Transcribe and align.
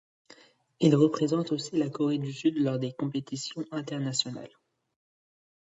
Il 0.79 0.95
représente 0.95 1.51
aussi 1.51 1.77
la 1.77 1.87
Corée 1.91 2.17
du 2.17 2.33
Sud 2.33 2.57
lors 2.57 2.79
des 2.79 2.91
compétitions 2.91 3.63
internationales. 3.69 4.49